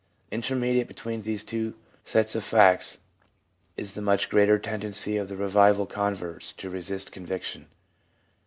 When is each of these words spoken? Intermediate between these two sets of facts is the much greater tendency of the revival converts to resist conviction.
Intermediate 0.31 0.87
between 0.87 1.21
these 1.21 1.43
two 1.43 1.75
sets 2.03 2.33
of 2.33 2.43
facts 2.43 3.01
is 3.77 3.93
the 3.93 4.01
much 4.01 4.29
greater 4.29 4.57
tendency 4.57 5.15
of 5.15 5.29
the 5.29 5.35
revival 5.37 5.85
converts 5.85 6.53
to 6.53 6.71
resist 6.71 7.11
conviction. 7.11 7.67